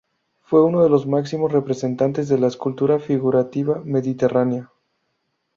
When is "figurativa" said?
2.97-3.83